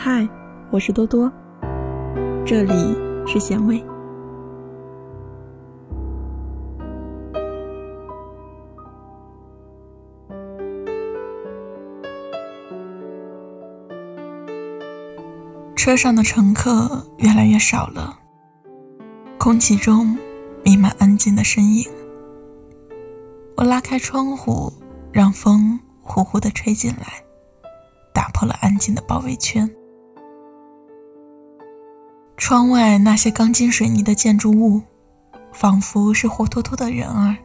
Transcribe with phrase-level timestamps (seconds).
[0.00, 0.28] 嗨，
[0.70, 1.28] 我是多多，
[2.46, 2.72] 这里
[3.26, 3.84] 是咸味。
[15.74, 18.16] 车上的乘客越来越少了，
[19.36, 20.16] 空气中
[20.64, 21.84] 弥漫安静的身影。
[23.56, 24.72] 我拉开窗户，
[25.10, 27.24] 让风呼呼地吹进来，
[28.14, 29.68] 打破了安静的包围圈。
[32.38, 34.80] 窗外那些钢筋水泥的建筑物，
[35.52, 37.36] 仿佛是活脱脱的人儿，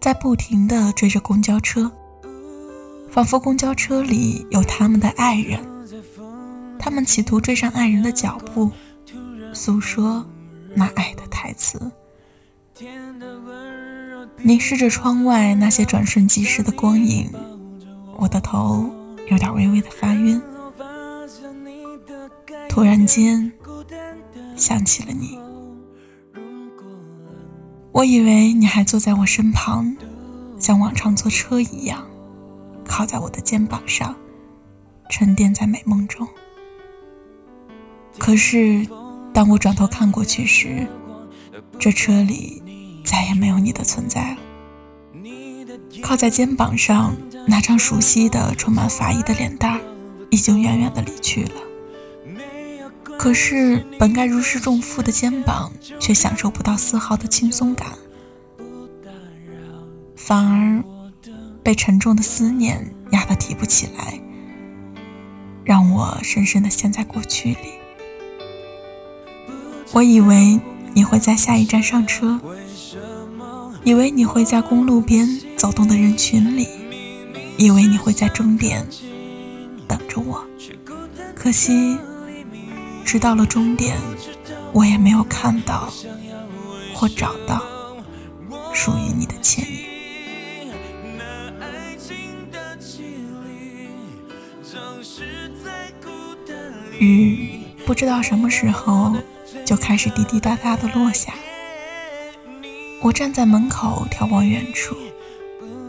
[0.00, 1.92] 在不停地追着公交车，
[3.10, 5.60] 仿佛公交车里有他们的爱人，
[6.78, 8.70] 他们企图追上爱人的脚步，
[9.52, 10.26] 诉说
[10.74, 11.92] 那爱的台词。
[14.38, 17.30] 凝视着窗外那些转瞬即逝的光影，
[18.16, 18.90] 我的头
[19.28, 20.40] 有点微微的发晕。
[22.68, 23.52] 突然间。
[24.56, 25.38] 想起了你，
[27.92, 29.94] 我以为你还坐在我身旁，
[30.58, 32.06] 像往常坐车一样，
[32.84, 34.16] 靠在我的肩膀上，
[35.10, 36.26] 沉淀在美梦中。
[38.18, 38.86] 可是，
[39.34, 40.86] 当我转头看过去时，
[41.78, 42.62] 这车里
[43.04, 44.38] 再也没有你的存在了。
[46.02, 47.14] 靠在肩膀上
[47.46, 49.78] 那张熟悉的、充满法意的脸蛋，
[50.30, 51.65] 已经远远的离去了。
[53.26, 57.88] 可是，本该如释重负的肩膀，却享受不到丝毫的轻松感，
[60.14, 60.80] 反而
[61.60, 64.20] 被沉重的思念压得提不起来，
[65.64, 67.56] 让我深深的陷在过去里。
[69.90, 70.60] 我以为
[70.94, 72.40] 你会在下一站上车，
[73.82, 76.68] 以为你会在公路边走动的人群里，
[77.58, 78.86] 以为你会在终点
[79.88, 80.46] 等着我，
[81.34, 81.98] 可惜。
[83.06, 83.96] 直到了终点，
[84.72, 85.88] 我也没有看到
[86.92, 87.62] 或找到
[88.74, 89.86] 属于你的倩影。
[96.98, 99.14] 雨不知道什么时候
[99.64, 101.32] 就开始滴滴答答的落下。
[103.02, 104.96] 我站在门口眺望远处，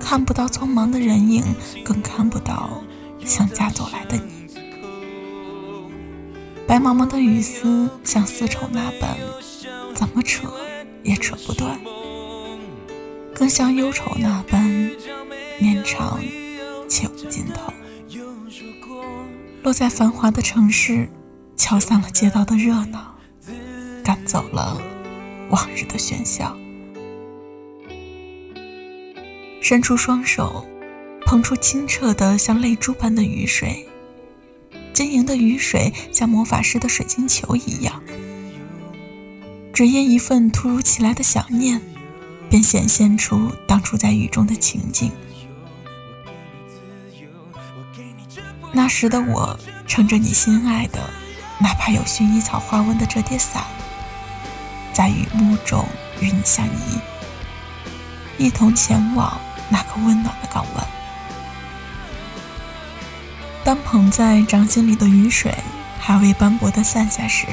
[0.00, 1.44] 看不到匆忙的人影，
[1.84, 2.82] 更看不到
[3.24, 4.43] 向家走来的你。
[6.66, 9.16] 白茫茫的雨丝像丝绸那般，
[9.94, 10.48] 怎么扯
[11.02, 11.76] 也扯不断；
[13.34, 14.90] 更像忧愁那般
[15.60, 16.18] 绵长
[16.88, 17.72] 且无尽头。
[19.62, 21.08] 落在繁华的城市，
[21.56, 23.14] 敲散了街道的热闹，
[24.02, 24.80] 赶走了
[25.50, 26.56] 往日的喧嚣。
[29.60, 30.66] 伸出双手，
[31.24, 33.86] 捧出清澈的像泪珠般的雨水。
[34.94, 38.00] 晶莹的雨水像魔法师的水晶球一样，
[39.72, 41.82] 只因一份突如其来的想念，
[42.48, 45.10] 便显现出当初在雨中的情景。
[48.72, 51.10] 那时的我，撑着你心爱的，
[51.58, 53.64] 哪怕有薰衣草花纹的折叠伞，
[54.92, 55.84] 在雨幕中
[56.20, 57.00] 与你相依，
[58.38, 60.86] 一同前往那个温暖的港湾。
[63.64, 65.54] 当捧在掌心里的雨水
[65.98, 67.46] 还未斑驳地散下时，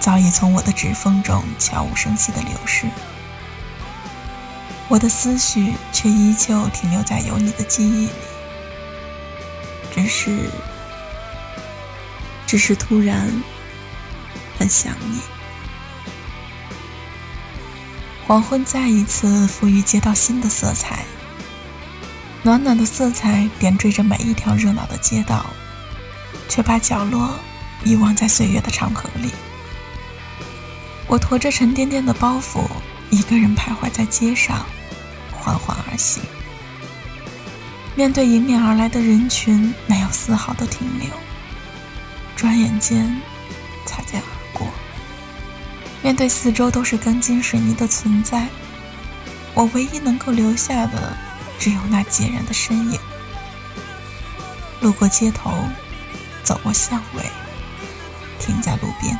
[0.00, 2.88] 早已从我的指缝中悄无声息地流逝。
[4.88, 8.12] 我的思绪却依旧停留在有你的记忆里，
[9.94, 10.50] 只是，
[12.44, 13.30] 只是突然
[14.58, 15.20] 很想你。
[18.26, 21.04] 黄昏再一次赋予街道新的色彩。
[22.46, 25.46] 暖暖的色彩点缀着每一条热闹的街道，
[26.48, 27.34] 却把角落
[27.82, 29.32] 遗忘在岁月的长河里。
[31.08, 32.64] 我驮着沉甸甸的包袱，
[33.10, 34.64] 一个人徘徊在街上，
[35.32, 36.22] 缓缓而行。
[37.96, 41.08] 面对迎面而来的人群，没有丝毫的停留。
[42.36, 43.20] 转眼间，
[43.84, 44.68] 擦肩而过。
[46.00, 48.46] 面对四周都是钢筋水泥的存在，
[49.52, 51.25] 我唯一能够留下的。
[51.58, 52.98] 只有那孑然的身影，
[54.80, 55.50] 路过街头，
[56.44, 57.22] 走过巷尾，
[58.38, 59.18] 停在路边，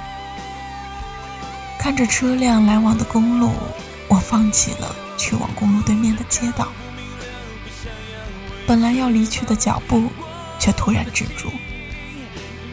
[1.78, 3.52] 看着车辆来往的公路，
[4.08, 6.68] 我放弃了去往公路对面的街道。
[8.66, 10.10] 本来要离去的脚步，
[10.58, 11.50] 却突然止住，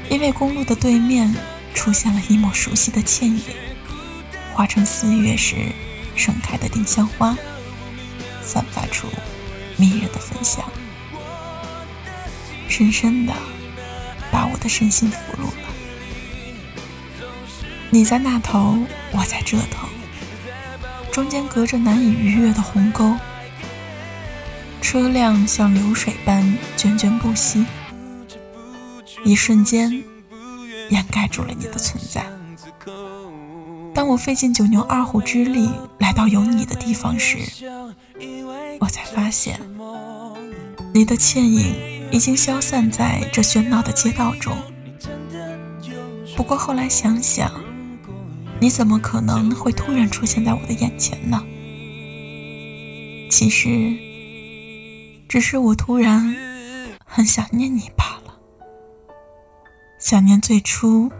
[0.09, 1.33] 因为公路的对面
[1.73, 3.43] 出现了一抹熟悉的倩影，
[4.53, 5.71] 化成四月时
[6.15, 7.35] 盛开的丁香花，
[8.43, 9.07] 散发出。
[9.77, 10.63] 迷人的分享，
[12.67, 13.33] 深深的
[14.31, 15.69] 把我的身心俘虏了。
[17.89, 18.77] 你在那头，
[19.11, 19.87] 我在这头，
[21.11, 23.15] 中间隔着难以逾越的鸿沟。
[24.81, 27.65] 车辆像流水般涓涓不息，
[29.23, 30.03] 一瞬间
[30.89, 32.25] 掩盖住了你的存在。
[33.93, 35.69] 当我费尽九牛二虎之力
[35.99, 37.37] 来到有你的地方时，
[38.79, 39.59] 我才发现，
[40.93, 44.55] 你的倩影已经消散在这喧闹的街道中。
[46.35, 47.51] 不过后来想想，
[48.59, 51.43] 你怎么可能会突然出现在我的眼前呢？
[53.29, 53.93] 其实。
[55.29, 56.35] 只是我突然
[57.03, 58.37] 很想念你罢了，
[59.97, 61.11] 想念最初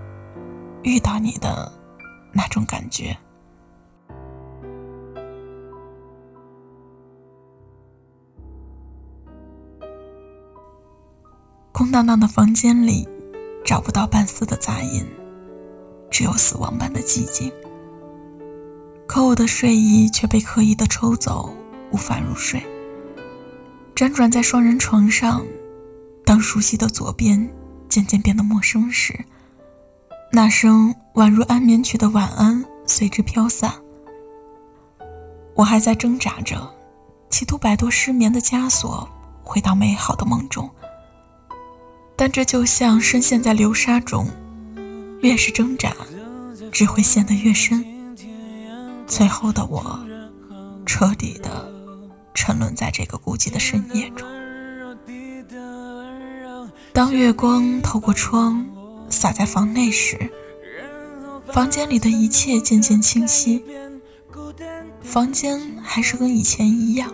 [0.84, 1.72] 遇到你的
[2.34, 3.16] 那种感觉。
[11.72, 13.08] 空荡荡的房间里，
[13.66, 15.06] 找不到半丝的杂音，
[16.12, 17.52] 只有死亡般的寂静。
[19.08, 21.54] 可我的睡意却被刻意的抽走，
[21.92, 22.62] 无法入睡。
[23.96, 25.46] 辗转在双人床上，
[26.24, 27.50] 当熟悉的左边
[27.90, 29.26] 渐渐变得陌生时，
[30.36, 33.72] 那声宛如安眠曲的晚安随之飘散。
[35.54, 36.74] 我还在挣扎着，
[37.30, 39.08] 企图摆脱失眠的枷锁，
[39.44, 40.68] 回到美好的梦中。
[42.16, 44.28] 但这就像深陷在流沙中，
[45.22, 45.94] 越是挣扎，
[46.72, 47.86] 只会陷得越深。
[49.06, 50.00] 最后的我，
[50.84, 51.72] 彻底的。
[52.34, 54.28] 沉沦在这个孤寂的深夜中。
[56.92, 58.66] 当月光透过窗
[59.14, 60.30] 洒在房内时，
[61.54, 63.64] 房间里的一切渐渐清晰。
[65.02, 67.14] 房间还是跟以前一样，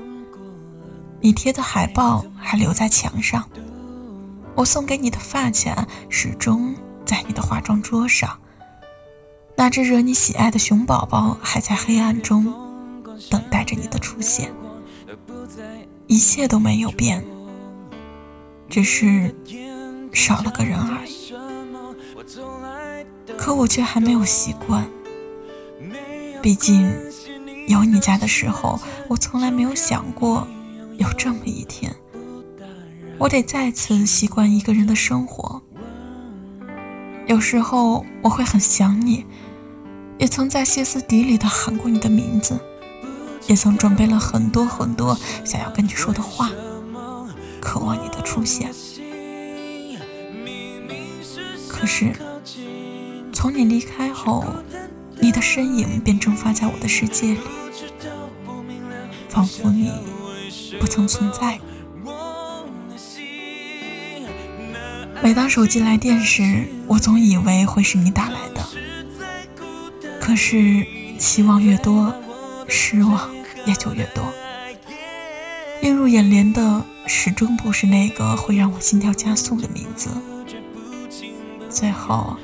[1.19, 3.49] 你贴的海报还留在墙上，
[4.55, 6.73] 我送给你的发卡始终
[7.05, 8.39] 在你的化妆桌上，
[9.55, 12.45] 那只惹你喜爱的熊宝宝还在黑暗中
[13.29, 14.51] 等待着你的出现。
[16.07, 17.23] 一切都没有变，
[18.69, 19.35] 只是
[20.13, 21.33] 少了个人而已。
[23.37, 24.87] 可我却还没有习惯，
[26.41, 26.91] 毕竟
[27.67, 30.47] 有你家的时候，我从来没有想过
[30.97, 31.95] 有这么一天。
[33.17, 35.61] 我得再次习惯一个人的生活。
[37.27, 39.25] 有时候我会很想你，
[40.17, 42.59] 也曾在歇斯底里的喊过你的名字。
[43.47, 46.51] 也曾准备了很多很多想要跟你说的话，
[47.59, 48.71] 渴望你的出现。
[51.67, 52.13] 可是，
[53.39, 54.43] 从你离开后，
[55.21, 57.39] 你的身影便蒸发在我的世界里，
[59.29, 59.89] 仿佛你
[60.77, 61.57] 不曾存在。
[65.23, 68.61] 每当手机来电时，我总以为会是你打来的，
[70.19, 70.85] 可是
[71.17, 72.13] 期望越多，
[72.67, 73.29] 失望。
[73.65, 74.23] 也就越多，
[75.83, 80.09] 映入眼帘的始终不是那个会让我心跳加速的名字。
[81.69, 82.35] 最后，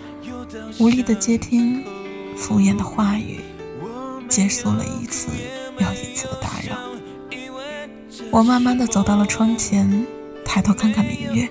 [0.79, 1.83] 无力的接听，
[2.35, 3.39] 敷衍的话语，
[4.27, 5.29] 结束了一次
[5.79, 6.77] 又一次的打扰。
[8.31, 10.05] 我慢慢的走到了窗前，
[10.43, 11.47] 抬头看看明月。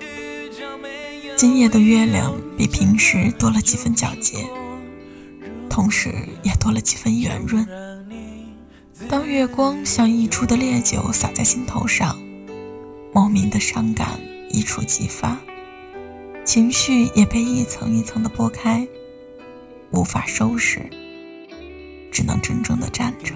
[1.35, 4.45] 今夜的月亮比平时多了几分皎洁，
[5.69, 7.67] 同时也多了几分圆润。
[9.09, 12.17] 当月光像溢出的烈酒洒在心头上，
[13.11, 14.19] 莫名的伤感
[14.49, 15.37] 一触即发，
[16.45, 18.87] 情绪也被一层一层的剥开，
[19.91, 20.87] 无法收拾，
[22.11, 23.33] 只能怔怔的站着。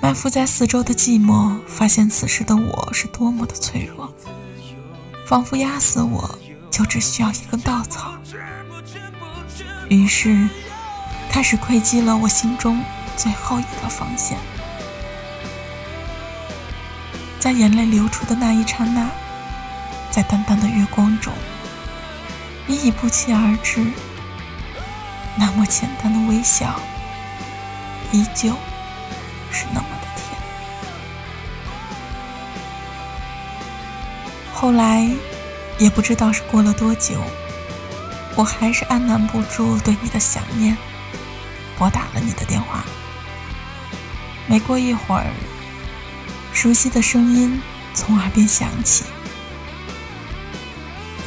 [0.00, 4.14] 埋伏在四周的寂寞，发现此时的我是多么的脆弱，
[5.26, 6.38] 仿佛压死我
[6.70, 8.12] 就只需要一根稻草。
[9.88, 10.48] 于是。
[11.32, 12.82] 开始窥击了我心中
[13.16, 14.36] 最后一道防线，
[17.38, 19.08] 在眼泪流出的那一刹那，
[20.10, 21.32] 在淡淡的月光中，
[22.66, 23.84] 你已不期而至。
[25.36, 26.78] 那么简单的微笑，
[28.12, 28.50] 依旧
[29.50, 30.36] 是那么的甜。
[34.52, 35.08] 后来，
[35.78, 37.22] 也不知道是过了多久，
[38.34, 40.76] 我还是按捺不住对你的想念。
[41.78, 42.84] 拨打了你的电话，
[44.46, 45.24] 没过一会儿，
[46.52, 47.62] 熟悉的声音
[47.94, 49.04] 从耳边响起：“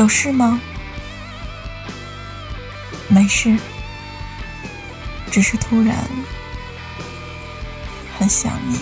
[0.03, 0.59] 有事吗
[3.07, 3.57] ？”“没事，
[5.31, 5.95] 只是突然
[8.19, 8.77] 很想你。”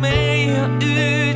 [0.00, 1.27] 没有雨。